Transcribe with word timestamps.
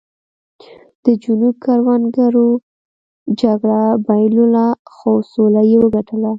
د 1.03 1.05
جنوب 1.23 1.55
کروندګرو 1.65 2.47
جګړه 3.41 3.81
بایلوله 4.05 4.67
خو 4.95 5.11
سوله 5.31 5.61
یې 5.69 5.77
وګټله. 5.79 6.29